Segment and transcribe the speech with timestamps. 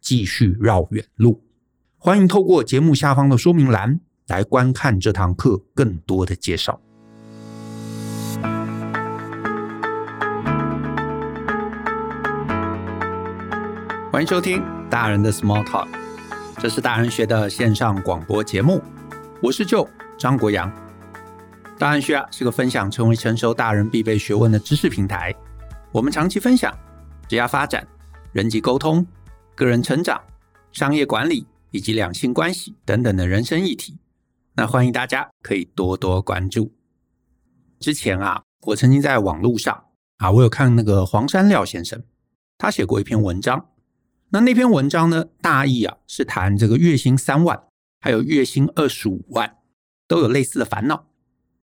[0.00, 1.42] 继续绕远路，
[1.98, 6.80] 欢迎透过节目下方的说明栏来观看这堂课更多的介绍。
[14.10, 15.86] 欢迎收听大人的 Small Talk，
[16.58, 18.82] 这是大人学的线上广播节目，
[19.42, 19.88] 我是舅
[20.18, 20.72] 张国阳。
[21.78, 25.32] 大人学啊是个分享成为成熟大人必备学问的知识平台，
[25.92, 26.76] 我们长期分享
[27.28, 27.86] 职业发展、
[28.32, 29.06] 人际沟通。
[29.58, 30.22] 个人成长、
[30.70, 33.98] 商业管理以及两性关系等等的人生议题，
[34.54, 36.72] 那欢迎大家可以多多关注。
[37.80, 39.86] 之前啊，我曾经在网络上
[40.18, 42.00] 啊，我有看那个黄山廖先生，
[42.56, 43.68] 他写过一篇文章。
[44.28, 47.60] 那那篇文章呢，大意啊是谈这个月薪三万，
[47.98, 49.56] 还有月薪二十五万
[50.06, 51.08] 都有类似的烦恼。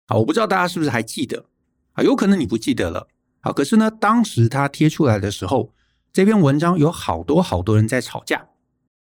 [0.06, 1.44] 啊，我不知道大家是不是还记得
[1.92, 2.02] 啊？
[2.02, 3.06] 有可能你不记得了。
[3.42, 5.72] 啊，可是呢，当时他贴出来的时候。
[6.18, 8.44] 这篇文章有好多好多人在吵架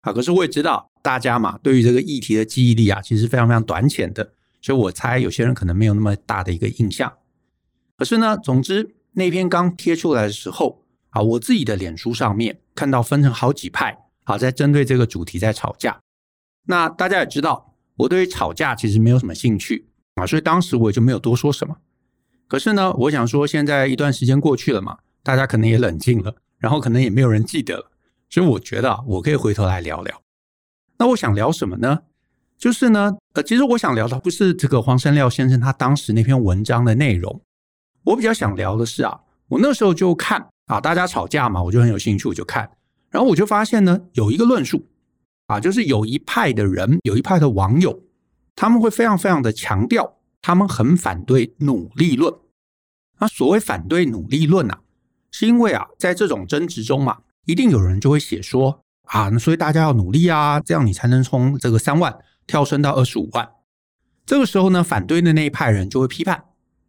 [0.00, 0.10] 啊！
[0.10, 4.32] 可是我也知道大家嘛，对于这个议题的记忆力啊，其实非常非常短浅的，
[4.62, 7.12] 所以我猜有些人可能没有那么大的一个印象。
[7.98, 16.00] 可是呢，总之那篇刚贴出来的时候啊，我自己的脸书上面看到分成好几派，啊在针对这个主题在吵架。
[16.68, 21.76] 那大家也知道，我对于吵架其实没有什么兴趣啊，所以当时我也就没有多说什么。
[22.48, 26.36] 可是呢，我想说，现在一段时间过去了嘛，大家可能也冷静了。
[26.64, 27.90] 然后可能也没有人记得了，
[28.30, 30.22] 所以我觉得啊，我可以回头来聊聊。
[30.96, 32.04] 那我想聊什么呢？
[32.56, 37.42] 就是呢，呃，其实我想聊的不是这个黄山廖先生他当时那篇文章的内容，
[38.04, 42.70] 我比较想聊的是啊，我那时候就看啊，大家吵架嘛，我就很有兴趣，我就看，
[43.10, 44.88] 然后我就发现呢，有一个论述
[45.48, 48.00] 啊，就是有一派的人，有一派的网友，
[48.56, 52.32] 他们会非常非常的强调，他们很反对努力论。
[53.18, 54.80] 那所谓反对努力论啊。
[55.36, 63.50] 是因为啊，在这种争执中嘛，一定有人就会写说啊，所以大家要努力啊，这样你才能从这个三万跳升到二十五万。
[64.24, 66.44] 这个时候呢，反对的那一派人就会批判，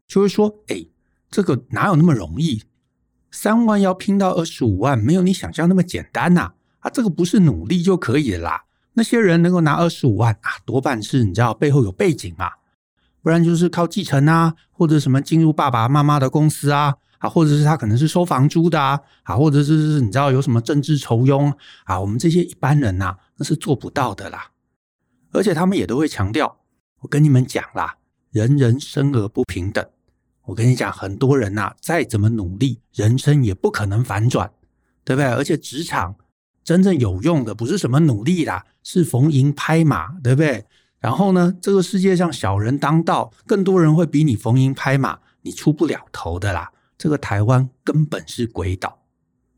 [0.08, 0.86] 就会说：哎，
[1.32, 2.62] 这个哪有那么容易？
[3.32, 6.54] 三万要拼到二十五万，没有你想象那么简单呐！
[6.82, 8.66] 啊，这个不是努力就可以的啦。
[8.94, 12.52] 那些人能够拿二十五万啊，多半是你知道背后有背景嘛，
[13.24, 16.98] 不然就是靠继承啊，或者什么进入爸爸妈妈的公司啊。
[17.30, 24.52] 或者是他可能是收房租的啊，啊，或者是你知道有什么政治酬庸啊，我们这些一般人呐，那是做不到的啦。
[25.32, 26.58] 而且他们也都会强调，
[27.02, 27.98] 我跟你们讲啦，
[28.32, 29.86] 人人生而不平等。
[30.46, 34.52] 我跟你讲，很多人呐，再怎么努力，人生也不可能反转，
[35.04, 35.26] 对不对？
[35.32, 36.16] 而且职场
[36.64, 40.66] 真正有用的不是什么努力啦，是逢迎拍马，对不对？
[41.00, 46.72] 然后呢，这个世界上小人当道，更多人会比你逢迎拍马，你出不了头的啦。
[46.98, 49.04] 这个台湾根本是鬼岛，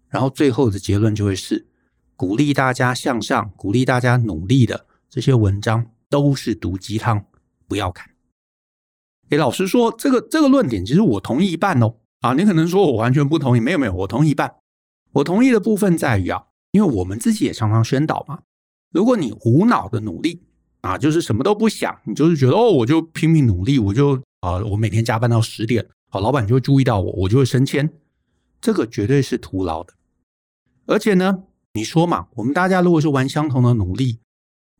[0.09, 1.67] 然后最后的结论就会是
[2.15, 7.25] 鼓励大家向上、鼓励大家努力的这些文章都是毒鸡汤，
[7.67, 8.09] 不要看。
[9.29, 11.95] 诶，老实说，这个这个论点其实我同意一半哦。
[12.21, 14.55] 啊，你可能说我完全不同意，没有没有，我同意一半。
[15.11, 18.39] 我同意的部分在于啊，因为我们自己也常常宣导嘛，
[18.91, 20.41] 如果你无脑的努力
[20.81, 25.87] 啊，就是什么都不想，你就是觉得哦，我就拼命努力，我就啊，我每天加班到十点，
[26.19, 27.91] 老板就会注意到我，我就会升迁，
[28.59, 29.93] 这个绝对是徒劳的。
[30.85, 31.43] 而且呢，
[31.73, 34.19] 你说嘛，我们大家如果是玩相同的努力，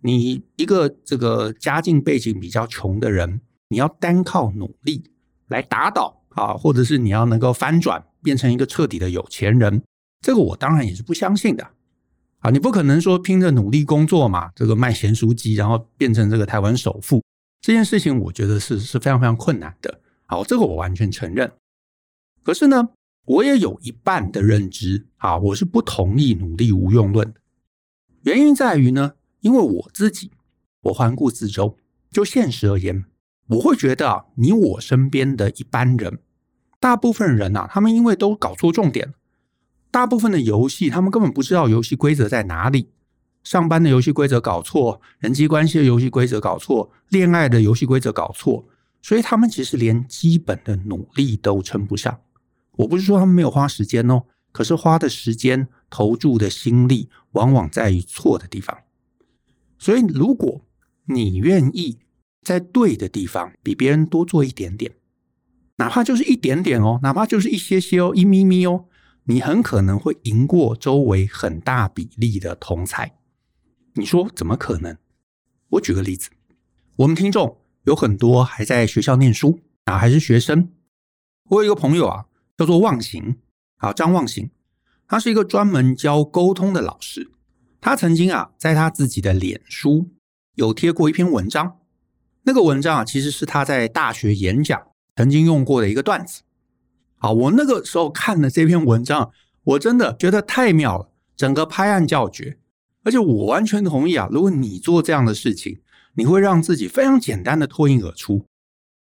[0.02, 5.04] 你一个这个家境背景比较穷的人，你要单靠努力
[5.48, 9.84] 来打倒啊，或者是你要能够翻转变成一个彻底的有钱人，
[10.22, 11.68] 这个我当然也是不相信的
[12.40, 12.50] 啊！
[12.52, 17.22] 你不可能说拼着努力工作嘛，这个卖咸酥鸡，然后变成这个台湾首富，
[17.62, 20.00] 这件事情我觉得是是非常非常困难的。
[20.28, 21.54] 好，这个我完全承认。
[22.44, 22.90] 可是呢，
[23.26, 27.40] 我也有一半的认知啊，我是不同意努力无用论的。
[28.24, 30.32] 原因在于呢，因为我自己，
[30.82, 31.78] 我环顾四周，
[32.12, 33.06] 就现实而言，
[33.48, 36.20] 我会觉得啊，你我身边的一般人，
[36.78, 39.14] 大部分人呐，他们因为都搞错重点，
[39.90, 42.90] 大部分的游戏他们根本不知道游戏规则在哪里，
[43.44, 48.68] 上班的游戏规则搞错，人际关系的游戏规则搞错，恋爱的游戏规则搞错，
[49.08, 52.20] 所以他们其实连基本的努力都称不上。
[52.74, 58.78] 我不是说他们没有花时间哦，可是花的时间、投注的心力，往往在于错的地方。
[59.80, 60.62] 所以，如果
[61.06, 62.00] 你愿意
[62.42, 64.92] 在对的地方比别人多做一点点，
[65.78, 68.88] 哪怕就是一点点哦，哪怕就是一些些哦，一咪咪哦，
[69.24, 73.14] 你很可能会赢过周围很大比例的同才。
[73.94, 74.98] 你说怎么可能？
[75.70, 76.30] 我举个例子，
[76.98, 77.58] 我们听众
[77.88, 80.70] 有很多还在学校念书啊，还是学生。
[81.50, 82.26] 我有一个朋友啊。
[82.58, 83.36] 叫做忘形，
[83.78, 84.50] 好，张忘形，
[85.08, 87.30] 他是一个专门教沟通的老师。
[87.80, 90.10] 他曾经啊，在他自己的脸书
[90.56, 91.78] 有贴过一篇文章，
[92.46, 96.42] 那个文章啊，其实是他在大学演讲曾经用过的一个段子。
[97.20, 99.32] 好，我那个时候看了这篇文章，
[99.64, 102.58] 我真的觉得太妙了，整个拍案叫绝。
[103.04, 105.80] 而且我完全同意啊，如果你做这样的事情，
[106.18, 108.44] 你会让自己非常简单的脱颖而出。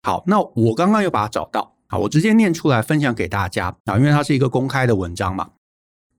[0.03, 1.77] 好，那我刚刚又把它找到。
[1.87, 5.53] 好，我直接念出来分享给大家啊，因为它是一个公开的文章嘛。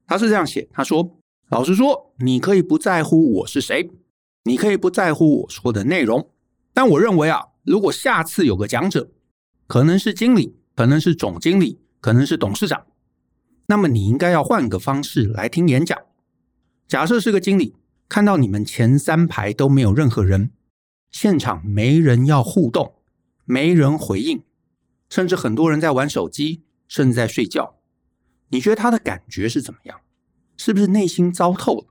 [0.07, 1.17] 他是这样写，他说
[1.51, 3.91] ：“老实说，你可以不在乎我是谁，
[4.45, 6.31] 你可以不在乎我说的内容，
[6.73, 9.11] 但我认为啊，如果下次有个讲者，
[9.67, 12.87] 可能是经理，可能是总经理，可能是董事长，
[13.67, 15.95] 那么你应该要换个方式来听演讲。
[16.87, 17.75] 假设是个经理，
[18.07, 20.49] 看到你们前三排都没有任何人，
[21.11, 22.95] 现场没人要互动，
[23.45, 24.43] 没人回应。”
[25.09, 27.79] 甚至很多人在玩手机，甚至在睡觉。
[28.49, 30.01] 你觉得他的感觉是怎么样？
[30.55, 31.87] 是不是内心糟透了？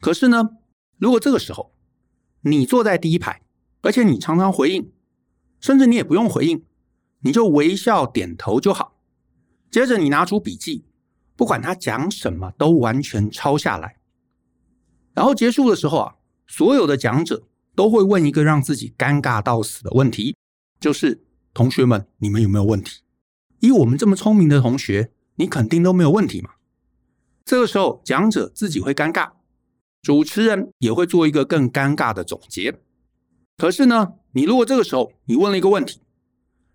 [0.00, 0.50] 可是呢，
[0.98, 1.74] 如果这个时候
[2.42, 3.42] 你坐在第一排，
[3.82, 4.92] 而且你常常回应，
[5.60, 6.64] 甚至你也不用回应，
[7.20, 9.00] 你就微笑点头就好。
[9.70, 10.84] 接着你拿出笔记，
[11.36, 13.96] 不管他讲什么都完全抄下来。
[15.14, 16.14] 然后结束的时候啊，
[16.46, 20.36] 所有的讲者都会问一个让自己尴尬到死的问题，
[20.78, 21.24] 就是。
[21.52, 23.00] 同学们，你们有没有问题？
[23.58, 26.50] 以我们这么聪明的同学，你肯定都没有问题嘛。
[27.44, 29.32] 这个时候，讲者自己会尴尬，
[30.00, 32.78] 主持人也会做一个更尴尬的总结。
[33.56, 36.00] 可是呢，你如果这个时候你问了一个问题，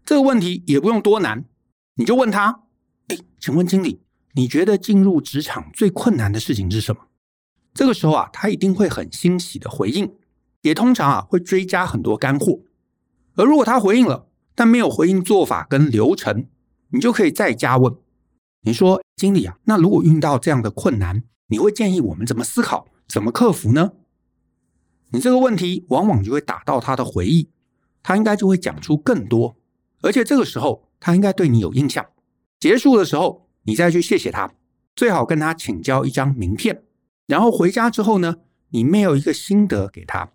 [0.03, 1.45] 这个问题也不用多难，
[1.95, 2.63] 你就问他
[3.07, 4.01] ：“哎，请问经理，
[4.33, 7.01] 你觉得进入职场最困难的事情是什么？”
[7.73, 10.13] 这个时候啊，他一定会很欣喜的回应，
[10.65, 12.61] 也通常啊会追加很多干货。
[13.35, 16.47] 而如果他回应了，但没有回应做法跟流程，
[16.89, 17.95] 你就可以再加问。
[18.61, 23.91] 你说经理啊，那如果遇到这样的困难，你会建议我们怎么思考、怎么克服呢？
[25.11, 27.51] 你这个问题往往就会打到他的回忆，
[28.01, 29.55] 他应该就会讲出更多，
[30.01, 32.03] 而且这个时候他应该对你有印象。
[32.59, 34.51] 结束的时候，你再去谢谢他，
[34.95, 36.83] 最好跟他请教一张名片，
[37.27, 38.37] 然后回家之后呢，
[38.69, 40.31] 你没有一个心得给他。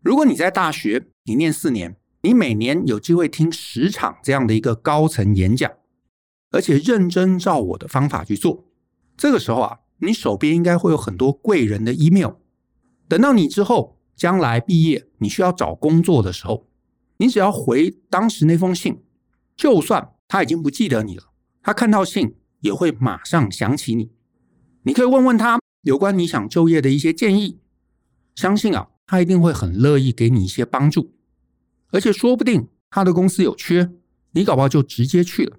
[0.00, 1.96] 如果你在大学，你念四年。
[2.22, 5.70] 你每年有机会听十场这样的一个高层演讲，
[6.50, 8.64] 而且认真照我的方法去做，
[9.16, 12.32] 这个时候啊，你手边应该会有很多贵人的 email。
[13.06, 16.66] 等到你之后将来毕业，你需要找工作的时候，
[17.18, 19.00] 你只要回当时那封信，
[19.56, 21.22] 就算他已经不记得你了，
[21.62, 24.10] 他看到信也会马上想起你。
[24.82, 27.60] 你可以问问他有关你想就业的一些建议，
[28.34, 31.12] 相信啊，他一定会很乐意给你一些帮助。
[31.90, 33.90] 而且说不定他的公司有缺，
[34.32, 35.56] 你搞不好就直接去了。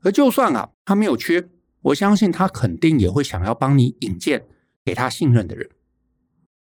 [0.00, 1.50] 而就算啊，他没有缺，
[1.82, 4.46] 我相信他肯定也会想要帮你引荐
[4.84, 5.68] 给他信任的人。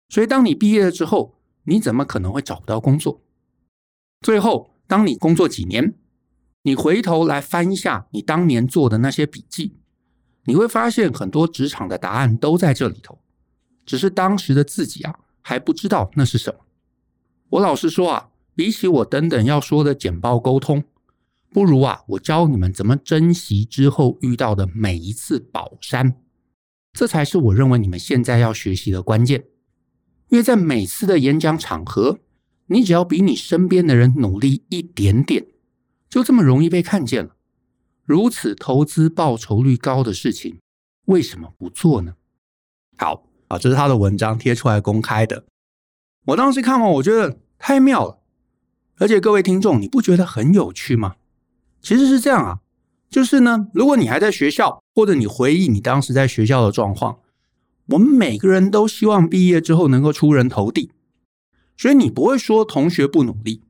[0.08, 3.23] 所以当你毕业了之后，你怎么可能会找不到工作？
[4.23, 5.94] 最后当你工作几年，
[6.62, 9.76] 你回头来翻一下你当年做的那些笔记，
[10.44, 13.18] 你会发现很多职场的答案都在这里头，
[13.85, 15.14] 只是当时的自己啊
[15.49, 16.67] 还不知道那是什么。
[17.50, 20.83] 我老实说啊，比起我等等要说的简报沟通，
[21.50, 26.21] 不如啊我教你们怎么珍惜之后遇到的每一次宝山，
[26.93, 29.45] 这才是我认为你们现在要学习的关键。
[30.31, 32.19] 因为在每次的演讲场合，
[32.67, 35.47] 你只要比你身边的人努力一点点，
[36.11, 37.37] 就这么容易被看见了。
[38.03, 40.59] 如此投资报酬率高的事情，
[41.05, 42.17] 为什么不做呢？
[42.97, 45.45] 好啊，这是他的文章贴出来公开的。
[46.26, 48.19] 我当时看完，我觉得太妙了。
[48.99, 51.17] 而且各位听众，你不觉得很有趣吗？
[51.81, 52.59] 其实是这样啊，
[53.11, 57.19] 就是呢，如果你还在学校，或者你回忆你当时在学校的状况。
[57.91, 60.91] 我们每个人都希望毕业之后能够出人头地，
[61.76, 63.62] 所以你不会说同学不努力，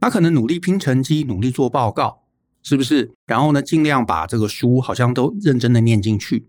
[0.00, 2.22] 他可能努力拼成绩，努力做报告，
[2.62, 3.12] 是不是？
[3.26, 6.48] 然后呢，尽量把这个书好像都认真的念进去。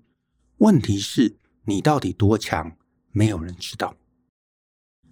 [0.60, 2.76] 问题是，你到底多强，
[3.12, 3.96] 没有人知道。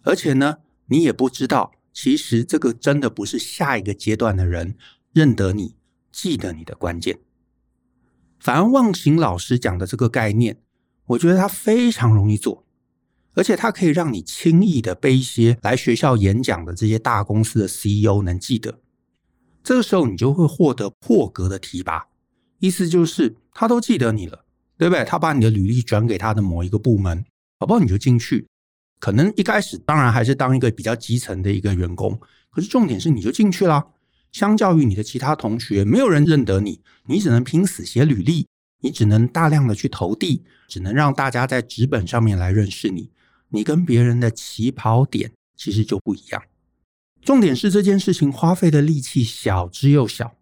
[0.03, 4.75] 而且呢，你也不知道，其实这个真的不是下一个阶段的人
[5.13, 5.75] 认得你、
[6.11, 7.19] 记得你的关键。
[8.39, 10.61] 反而忘形老师讲的这个概念。
[11.07, 12.65] 我觉得它非常容易做，
[13.33, 18.79] 而且它可以让你轻易的被一些来学校演讲的这些大公司的 CEO 能记得。
[19.61, 22.07] 这个时候你就会获得破格的提拔，
[22.59, 24.45] 意思就是他都记得你了，
[24.81, 25.05] 对不对？
[25.05, 27.23] 他把你的履历转给他的某一个部门，
[27.59, 27.79] 好不好？
[27.79, 28.47] 你就进去。
[28.99, 32.19] 可能一开始当然还是当一个比较基层的一个员工，
[32.49, 33.85] 可是重点是你就进去了。
[34.31, 38.47] 相较于你的其他同学，没有人认得你，你只能拼死写履历。
[38.83, 43.11] 你只能大量的去投递，只能让大家在纸本上面来认识你。
[43.49, 46.41] 你跟别人的起跑点其实就不一样。
[47.21, 50.33] 重点是这件事情花费的力气小之又小。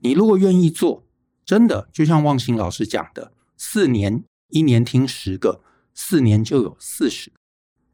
[0.00, 1.06] 你如果愿意做，
[1.46, 5.60] 真的就像忘形老师讲的，四年一年听十个，
[5.92, 7.36] 四年就有四十个，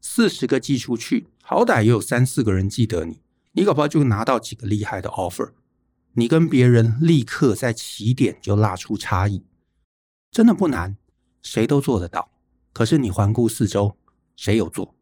[0.01, 3.21] 四十个寄出去，好歹也有三四个人记得你。
[3.51, 5.51] 你搞不好就拿到几个厉害的 offer。
[6.13, 9.45] 你跟别人立刻在起点就拉出差异。
[10.31, 10.97] 真的不难，
[11.43, 12.31] 谁都做得到。
[12.73, 13.97] 可是你环顾四周，
[14.37, 14.95] 谁有做？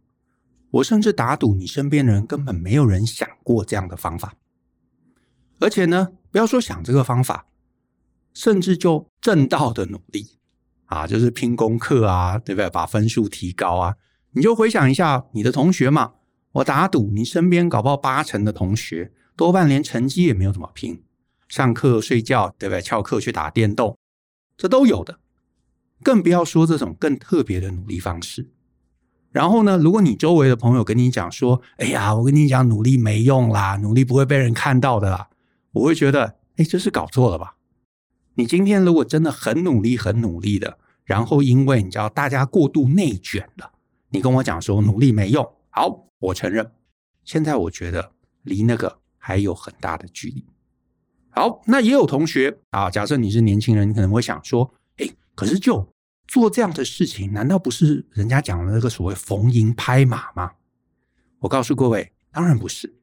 [0.71, 4.35] 我甚至打赌，你身边的人根本没有人想过这样的方法。
[5.61, 7.47] 而且呢，不要说想这个方法，
[8.33, 10.39] 甚至就正道的努力
[10.95, 12.71] 啊，就是拼功课啊，对不对？
[12.71, 13.97] 把分数提高啊，
[14.33, 16.13] 你就回想一下你的同学嘛。
[16.53, 21.03] 我打赌，你身边搞不好八成的同学，多半连成绩也没有怎么拼，
[21.49, 22.81] 上课睡觉，对不对？
[22.81, 23.99] 翘课去打电动，
[24.57, 25.19] 这都有的。
[26.03, 28.51] 更不要说这种更特别的努力方式。
[29.33, 35.29] 然后呢，如果你周围的朋友跟你讲说：“哎呀，我跟你讲，努力没用啦，努力不会被人看到的啦。”
[35.73, 37.57] 我会觉得，哎，这是搞错了吧？
[38.35, 43.73] 你今天如果真的很努力、很努力的，然后因为你知道大家过度内卷了，
[44.11, 46.73] 你跟我讲说努力没用，好，我承认。
[47.25, 50.45] 现在我觉得离那个还有很大的距离。
[51.31, 55.89] 好，那也有同学啊，假设你是年轻人，你可能会想说：“哎，可是就……”
[56.27, 60.53] 做这样的事情，难道不是人家讲的那个所谓逢迎拍马吗？
[61.41, 62.95] 我告诉各位，当然不是，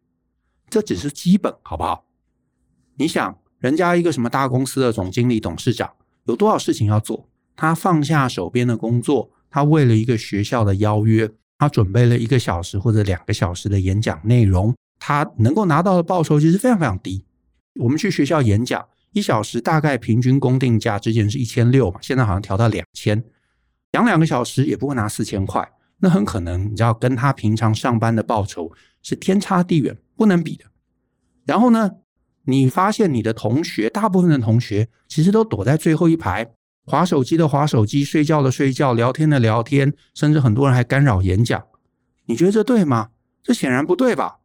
[0.72, 2.08] 这只是基本，好不好？
[2.96, 5.94] 你想，人家一个什么大公司的总经理、董事长，
[6.24, 7.30] 有多少事情要做？
[7.56, 17.26] 他放下手边的工作，他为了一个学校的邀约，他准备了一个小时或者两个小时的演讲内容，他能够拿到的报酬其实非常非常低。
[17.76, 18.88] 我们去学校演讲。
[19.14, 23.22] 一小时大概平均公定价之前是一千六嘛，现在好像调到两千，
[23.92, 30.64] 讲两个小时也不会拿四千块，那很可能你知道跟他平常上班的报酬是天差地远，不能比的。
[31.46, 31.92] 然后呢，
[32.46, 36.50] 你发现你的同学，大部分的同学其实都躲在最后一排，
[36.86, 41.64] 划手机的划手机，睡觉的睡觉，聊天的聊天，甚至很多人还干扰演讲。
[42.26, 43.10] 你觉得这对吗？
[43.44, 44.38] 这显然不对吧？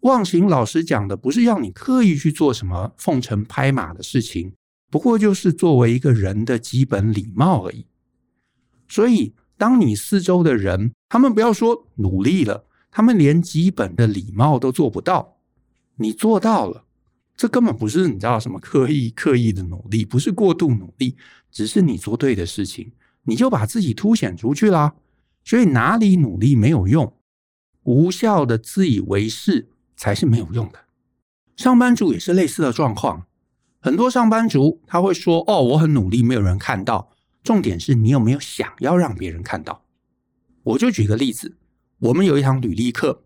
[0.00, 4.52] 忘形老师讲的不是要你刻意去做什么奉承拍马的事情，
[4.90, 7.86] 不过就是作为一个人的基本礼貌而已。
[8.88, 15.38] 所以，当你四周的人，他们不要说努力了，他们连基本的礼貌都做不到，
[15.96, 16.84] 你做到了，
[17.36, 21.16] 这根本不是你知道什么刻意刻意的努力，不是过度努力，
[21.56, 24.94] 只是你做对的事情，你就把自己凸显出去啦。
[25.42, 27.16] 所以哪里努力没有用，
[27.84, 29.70] 无效的自以为是。
[29.96, 30.78] 才是没有用的。
[31.56, 33.24] 上班族也是类似的状况，
[33.80, 37.10] 很多上班族他会说：“哦，我很努力，没有人看到。”
[37.42, 39.84] 重点是你有没有想要让别人看到？
[40.64, 41.56] 我就举个例子，
[42.00, 43.22] 我们有一堂履历课，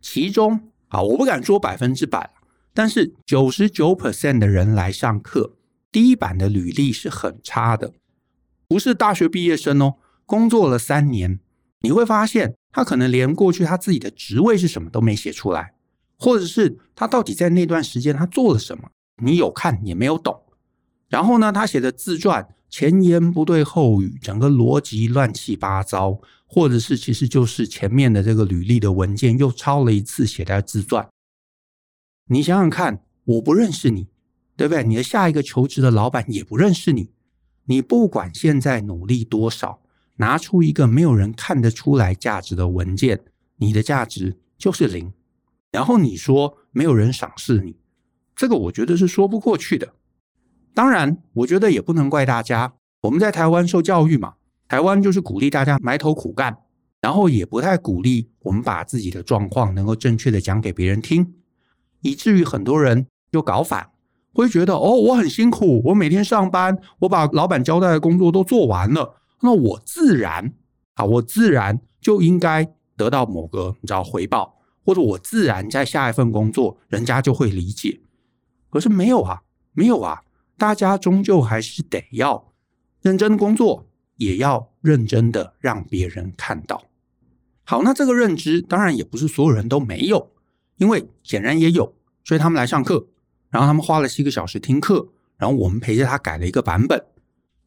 [0.00, 2.28] 其中啊，我不敢说百分之百，
[2.74, 5.52] 但是九十九 percent 的人来上课，
[5.90, 7.92] 第一版的履历是很差的，
[8.66, 9.94] 不是大学毕业生哦，
[10.26, 11.40] 工作了三年，
[11.80, 15.74] 你会发现他可能连过去他自己的职位是什么都没写出来，
[16.18, 18.90] 或者是他到底在那段时间他做了什么，
[19.22, 20.42] 你有看也没有懂。
[21.08, 31.08] 然后呢，他写的自传前言不对后语，整个逻辑乱七八糟，或者是其实就是前面的这个履历的文件又抄了一次写在自传。
[32.26, 34.08] 你想想看，我不认识你，
[34.58, 34.82] 对不对？
[34.82, 37.12] 你的下一个求职的老板也不认识你。
[37.66, 39.80] 你不管现在努力多少，
[40.16, 43.20] 拿出一个没有人看得出来价值的文件，
[43.58, 45.12] 你的价值就是零。
[45.70, 47.76] 然后你说没有人赏识你，
[48.34, 49.92] 这个我觉得是说不过去的。
[50.74, 52.74] 当然，我觉得也不能怪大家。
[53.02, 54.34] 我们在台湾受教育嘛，
[54.66, 56.58] 台湾就是鼓励大家埋头苦干，
[57.00, 61.34] 然后也不太鼓励我们把自己的状况能够正确的讲给别人听。
[62.00, 63.88] 以至于很多人就搞反，
[64.42, 70.54] 会觉得哦，我很辛苦，我每天上班，我把老板交代的工作都做完了，那我自然
[70.94, 78.00] 啊，我自然就应该得到某个你知道回报，或者我自然在下一份工作，人家就会理解。
[78.70, 79.42] 可是没有啊，
[79.72, 80.22] 没有啊，
[80.56, 82.52] 大家终究还是得要
[83.02, 86.84] 认真工作，也要认真的让别人看到。
[87.64, 90.30] 好，那这个认知当然也不是所有人都没有。
[90.76, 91.92] 因为显然也有，
[92.22, 93.08] 所以他们来上课，
[93.50, 97.04] 然后他们花了七个小时听课，然后我们陪着他改了一个版本。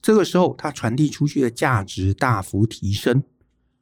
[0.02, 3.24] 这个时候，他传递出去的价值大幅提升，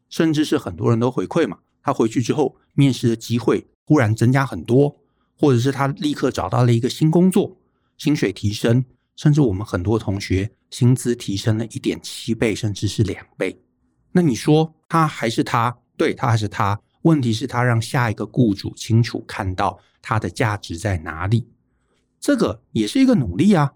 [0.09, 1.59] 甚至是很多人都回馈嘛。
[1.81, 4.97] 他回去之后，面试的机会忽然增加很多，
[5.37, 7.57] 或者是他立刻找到了一个新工作，
[7.97, 8.83] 薪水提升，
[9.15, 13.61] 甚至我们很多同学薪资提升了一点七倍，甚至是两倍。
[14.11, 15.77] 那你说他还是他？
[15.95, 16.79] 对，他还是他。
[17.03, 21.47] 问题是，他让下一个雇主清楚看到他的价值在哪里，
[22.19, 23.73] 这个也是一个努力啊。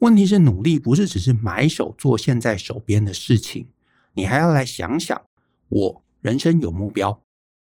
[0.00, 3.68] 问题是，努力不是只是埋首做现在手边的事情，
[4.14, 5.20] 你还要来想想，
[5.68, 7.20] 我人生有目标，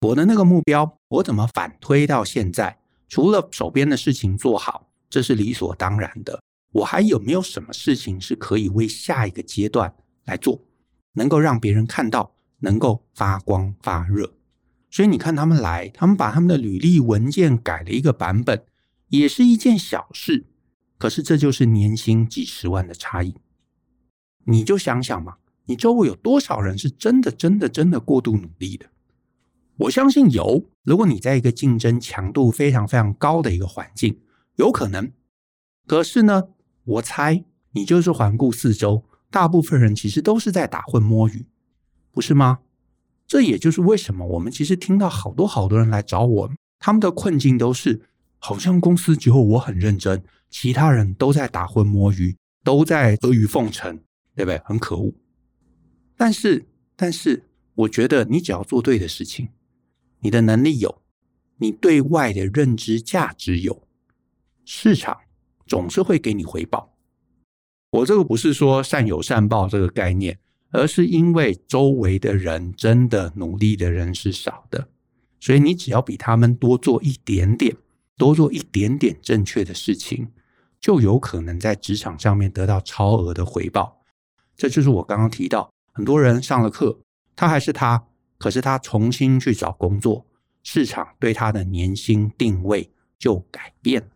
[0.02, 2.78] 我的那个目标，我怎么反推到现在？
[3.08, 6.42] 除了手边的事情做好，这是理所当然的，
[6.74, 9.94] 我还有没有什么事情是可以为下一个阶段
[10.26, 10.62] 来做，
[11.14, 14.34] 能够让别人看到，能够发光发热？
[14.92, 18.64] 所以你看他们来，他们把他们的履历文件改了一个版本，
[19.10, 20.48] 也是一件小事。
[20.98, 23.36] 可是这就是年薪几十万的差异。
[24.46, 28.88] 你就想想嘛，你周围有多少人是真的、真的、真的过度努力的？
[29.78, 30.70] 我相信有。
[30.84, 34.20] 如果你在一个竞争强度非常非常高的一个环境，
[34.56, 35.12] 有可能。
[35.88, 36.50] 可是呢，
[36.84, 41.46] 我猜你就是环顾四周，大部分人其实都是在打混摸鱼，
[42.12, 42.60] 不是吗？
[43.26, 48.02] 这也就是为什么我们其实听到好多好多人来找我，他们的困境都是
[48.40, 54.00] 好像公司只有我很认真，其他人都在打混摸鱼，都在阿谀奉承，
[54.36, 54.60] 对不对？
[54.66, 55.14] 很可恶。
[56.18, 57.44] 但是，但是，
[57.76, 59.50] 我觉得你只要做对的事情，
[60.22, 61.02] 你的能力有，
[61.58, 63.88] 你对外的认知价值有，
[64.66, 65.18] 市场
[65.68, 66.96] 总是会给你回报。
[67.92, 70.40] 我这个不是说善有善报这个概念。
[70.72, 74.88] 而是因为周围的人真的努力的人是少的，
[75.40, 77.76] 所以你只要比他们多做一点点，
[78.20, 80.28] 多做一点点正确的事情，
[80.80, 84.04] 就有可能在职场上面得到超额的回报。
[84.56, 87.00] 这就是我刚刚提到，很多人上了课，
[87.36, 88.06] 他还是他，
[88.38, 90.26] 可是他重新去找工作，
[90.62, 94.10] 市场对他的年薪定位就改变了。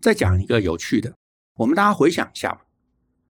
[0.00, 1.14] 再讲一个有趣的，
[1.56, 2.60] 我们大家回想一下，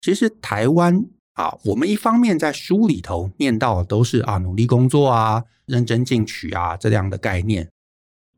[0.02, 1.06] 其实台湾。
[1.34, 7.70] 啊，我们一方面在书里头念到的都是啊努力工作啊、认真进取啊这样的概念。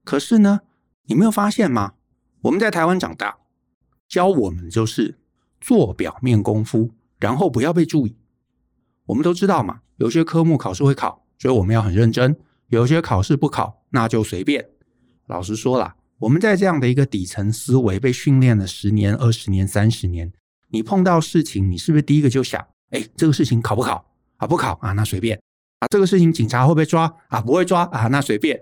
[0.05, 0.61] 可是呢，
[1.07, 1.95] 你没有发现吗？
[2.43, 3.39] 我们在台湾长大，
[4.09, 5.19] 教我们就是
[5.61, 8.17] 做表面功夫，然后不要被注意。
[9.07, 12.35] 我们都知道嘛，有些科目考试会考，所以我们要很认真；
[12.69, 14.69] 有些考试不考，那就随便。
[15.27, 20.33] 老实说啦，我们在这样的一个底层思维被训练了十年、二十年、三十年，
[20.69, 22.65] 你碰到事情，你是不是第一个就想？
[22.91, 24.05] 哎，这个事情考不考
[24.37, 24.47] 啊？
[24.47, 25.41] 不考啊，那随便
[25.81, 25.87] 啊。
[25.89, 27.41] 这个事情警察会不会抓啊？
[27.41, 28.61] 不会抓啊，那随便。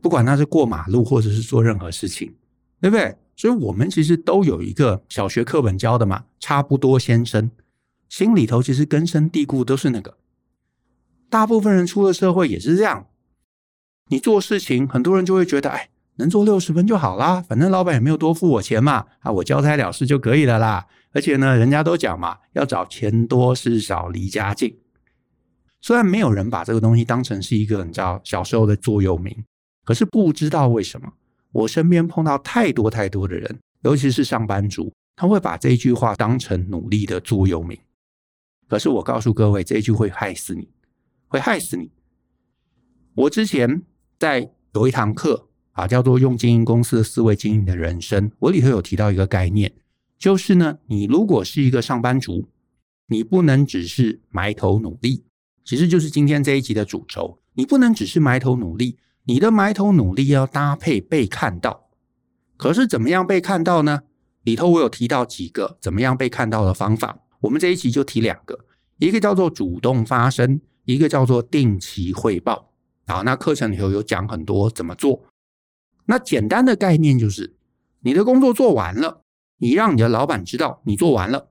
[0.00, 2.34] 不管他是过马路或者是做任何事情，
[2.80, 3.16] 对不对？
[3.36, 7.50] 所以我们其实都有一个小学课本教的嘛，差不多先生，
[8.08, 10.16] 心里头其实根深蒂固都是那个。
[11.30, 13.06] 大部分人出了社会也是这样。
[14.08, 20.86] 你做事情，很多人就会觉得，哎，能做六十分就好啦，反正老板也没有多付我钱嘛，啊，我交差了事就可以了啦。
[21.12, 24.78] 而且呢，人家都讲嘛，要找钱多事少离家近。
[25.80, 29.44] 虽然没有人把这个东西当成是一个你知道小时候的座右铭，
[29.88, 31.10] 可是不知道为什么，
[31.50, 37.78] 我身边碰到太多太多的人，尤其是上班族，他会把这句话当成努力的座右铭。
[38.68, 40.68] 可是我告诉各位，这句会害死你，
[41.26, 41.90] 会害死你。
[43.14, 43.80] 我之前
[44.18, 49.72] 在有一堂课啊，叫做“用经营公司的思维经营的人生”，我里头有提到一个概念，
[50.18, 52.46] 就是呢，你如果是一个上班族，
[53.06, 55.24] 你不能只是埋头努力，
[55.64, 58.98] 其实就是今天这一集的主轴，你不能只是埋头努力。
[59.28, 61.90] 你的埋头努力要搭配被看到，
[62.56, 64.04] 可是怎么样被看到呢？
[64.42, 68.58] 里头我有提到几个怎么样被看到的方法，我们这一期就提两个，
[68.96, 72.72] 一个叫做主动发声，一个叫做定期汇报。
[73.06, 75.22] 好，那课程里头有讲很多怎么做。
[76.06, 77.54] 那简单的概念就是，
[78.00, 79.20] 你的工作做完了，
[79.58, 81.50] 你让你的老板知道你做完了。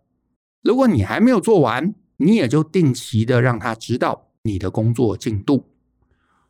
[0.63, 5.69] 如果你还没有做完，你也就定期的让他知道你的工作进度。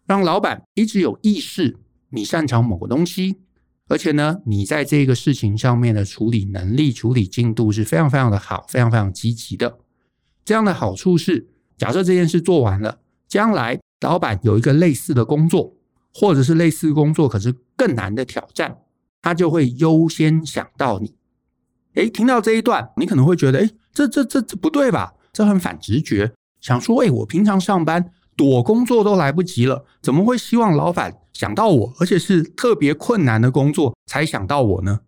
[0.07, 1.77] 让老板一直有意识，
[2.11, 3.41] 你擅长某个东西，
[3.89, 9.79] 而且呢，你在这个事情上面的处理能力、处理进度是非常非常的好，非常非常积极的。
[10.45, 15.75] 这样的好处是，假设这件事做完了，将来老板有一个类似的工作，
[16.13, 18.77] 或者是类似工作可是更难的挑战，
[19.21, 21.13] 他就会优先想到你。
[21.95, 25.15] 诶，听到这一段，你可能会觉得，诶，这这这这不对吧？
[25.33, 28.09] 这很反直觉，想说，诶，我平常上班。
[28.37, 35.01] 躲工作都来不及了，怎么会希望老板想到我，而且是特别困难的工作才想到我呢？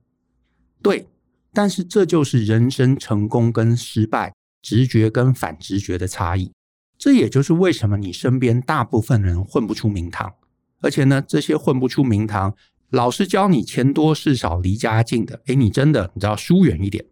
[0.82, 1.08] 对，
[1.54, 6.52] 但是这就是人生成功跟失败、直觉跟反直觉的差异。
[6.98, 10.34] 这也就是为什么你身边大部分人混不出名堂，
[10.82, 12.56] 而且呢，这些混不出名堂，
[12.90, 17.06] 老师教你钱多事少离家近的，诶，你真的你知道疏远一点。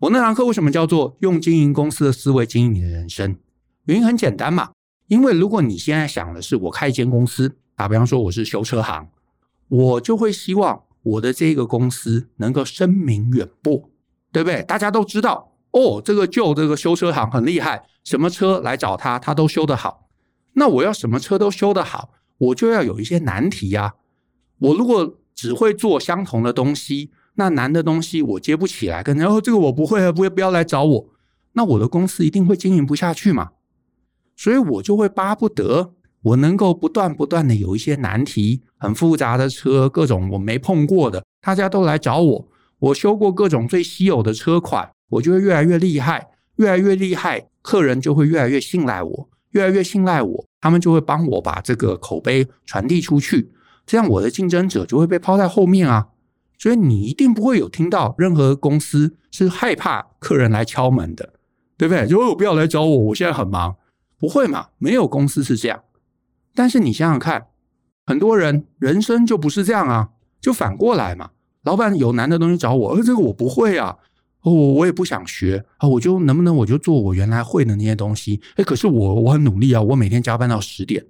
[0.00, 3.36] 我那堂课为什么叫做用经营公司的思维经营你的人生？
[3.86, 4.70] 原因很简单嘛。
[5.10, 9.08] 因为如果你现在想的是我开一间公司，打比方说我是修车行，
[9.66, 13.90] 我就会希望我的这个公司能够声名远播，
[14.30, 14.62] 对不对？
[14.62, 20.06] 大家都知道哦，这个旧这个修车行很厉害，什么车来找他，他都修得好。
[20.52, 23.94] 那我要什么车都修得好，我就要有一些难题呀。
[24.60, 31.08] 我如果只会做相同的东西，那难的东西我接不起来，跟然后这个我不会，不会，不要来找我，
[31.54, 33.50] 那我的公司一定会经营不下去嘛。
[34.40, 42.48] 所以我就会巴不得我能够不断不断的有一些难题，很复杂的车，各种我没碰过的，大家都来找我。
[42.78, 53.52] 我修过各种最稀有的车款，我就会越来越厉害，越来越厉害，客人就会越来越信赖我，越来越信赖我，他们就会帮我把这个口碑传递出去，
[53.84, 56.08] 这样我的竞争者就会被抛在后面啊。
[56.58, 61.34] 所以你一定不会有听到任何公司是害怕客人来敲门的，
[61.76, 62.06] 对不对？
[62.06, 63.76] 就我不要来找我，我现在很忙。
[64.20, 64.68] 不会嘛？
[64.76, 65.82] 没有公司是这样。
[66.54, 67.46] 但是你想想看，
[68.04, 71.30] 很多人人生就不是这样啊，就反过来嘛。
[71.62, 73.96] 老板有难的东西找我，而这个我不会啊，
[74.42, 78.40] 我我也不想学啊，我就能不能我就做我原来会的那些东西？
[78.56, 81.04] 哎，可是我我很努力啊，我每天加班到十点，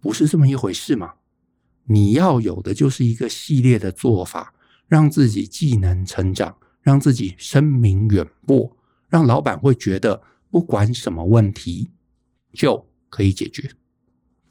[0.00, 1.14] 不是这么一回事嘛。
[1.86, 4.54] 你要有的就是一个系列的做法，
[4.86, 8.76] 让自己技能成长，让自己声名远播，
[9.08, 11.90] 让老板会觉得不管什么问题。
[12.52, 13.70] 就可以解决，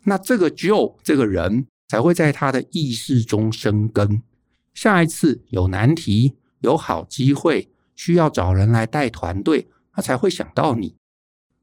[0.04, 4.22] 那这个就这个人才会在他的意识中生根。
[4.74, 10.96] 下一次有难题、有好机会，需要找人来带团队，他才会想到你。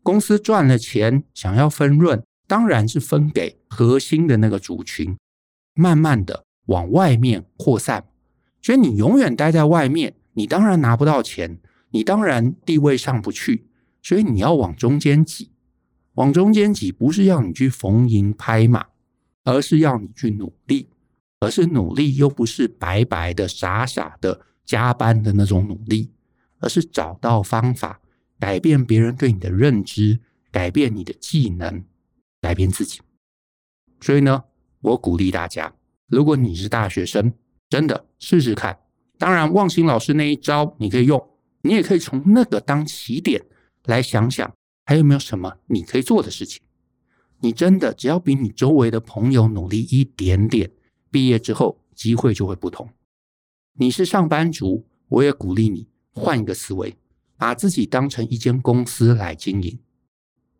[0.02, 5.16] 公司赚了钱，想要分润，当然是分给核心的那个族群，
[5.74, 8.06] 慢慢的往外面扩散。
[8.60, 11.58] 所以你永远待在外面，你当然拿不到钱，
[11.90, 13.66] 你当然地位上不去，
[14.02, 15.52] 所以你要往中间挤。
[16.18, 18.84] 往中间挤，不是要你去逢迎拍马，
[19.44, 20.88] 而是要你去努力，
[21.38, 26.10] 而是努力又不是白白的、傻傻的加班的那种努力，
[26.58, 28.00] 而是找到方法，
[28.40, 30.18] 改变别人对你的认知，
[30.50, 31.84] 改变你的技能，
[32.40, 33.00] 改变自己。
[34.00, 34.42] 所以呢，
[34.80, 35.72] 我鼓励大家，
[36.08, 37.32] 如果你是大学生，
[37.70, 38.76] 真的试试看。
[39.18, 41.24] 当然，忘形老师那一招你可以用，
[41.62, 43.40] 你也可以从那个当起点
[43.84, 44.52] 来想想。
[44.88, 46.62] 还有没有什么你可以做的事情？
[47.40, 50.70] 你真的只要比你周围的朋友努力一点点，
[51.10, 52.88] 毕业之后机会就会不同。
[53.74, 56.96] 你是上班族，我也鼓励你换一个思维，
[57.36, 59.78] 把自己当成一间公司来经营。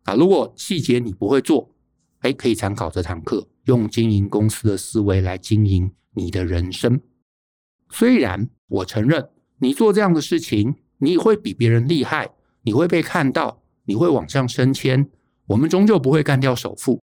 [0.03, 1.73] 啊，如果细节你不会做，
[2.19, 7.01] 哎，可以参考这堂课，用经营公司的思维来经营你的人生。
[7.89, 12.29] 虽然我承认，你做这样的事情，你会比别人厉害，
[12.61, 13.63] 你会被看到。
[13.89, 15.09] 你会往上升迁，
[15.47, 17.01] 我们终究不会干掉首富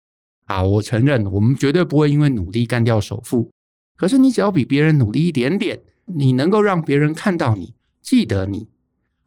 [0.47, 0.63] 啊！
[0.63, 3.51] 我承认，我们绝对不会因为努力干掉首富。
[3.99, 8.67] 可是你只要比别人努力一点点，你能够让别人看到你，记得你，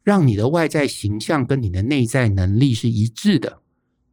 [0.01, 3.59] 让你的外在形象跟你的内在能力是一致的，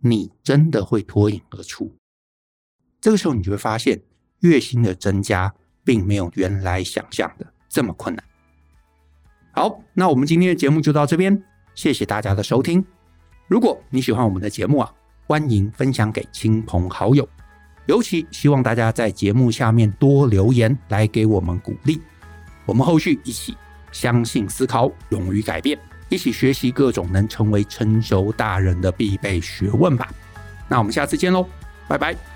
[0.00, 1.96] 你真的会脱颖而出。
[3.00, 4.03] 这个时候，你就会发现
[4.40, 8.22] 月薪的增加并没有原来想象的这么困难。
[9.53, 11.42] 好，那我们今天的节目就到这边，
[11.74, 12.85] 谢谢大家的收听。
[13.50, 14.88] 如果你喜欢我们的节目啊，
[15.26, 17.28] 欢迎分享给亲朋好友，
[17.86, 22.00] 尤其希望大家在节目下面多留言来给我们鼓励。
[22.64, 23.56] 我们后续一起
[23.90, 25.76] 相信、思考、勇于改变，
[26.08, 30.08] 一起学习各种能成为成熟大人的必备学问吧。
[30.68, 31.44] 那我们下次见喽，
[31.88, 32.29] 拜拜。